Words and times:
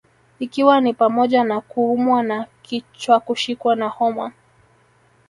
Ikiwa 0.39 0.81
ni 0.81 0.93
pamoja 0.93 1.43
na 1.43 1.61
kuumwa 1.61 2.23
na 2.23 2.45
kichwakushikwa 2.61 3.75
na 3.75 3.87
homa 3.87 4.31